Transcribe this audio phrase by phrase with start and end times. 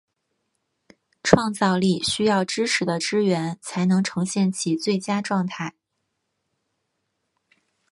[1.21, 5.75] 创造力需要知识的支援才能呈现其最佳状态。